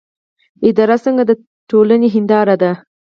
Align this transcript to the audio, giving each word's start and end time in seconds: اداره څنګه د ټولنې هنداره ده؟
اداره 0.69 0.97
څنګه 1.05 1.23
د 1.25 1.31
ټولنې 1.69 2.07
هنداره 2.15 2.55
ده؟ 2.61 2.71